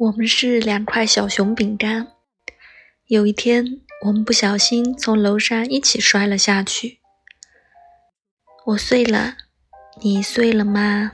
[0.00, 2.06] 我们是两块小熊饼干。
[3.08, 7.00] 有一天我们不小心从楼上一起摔了下去。
[8.66, 9.36] 我碎了
[10.00, 11.10] 你碎了吗？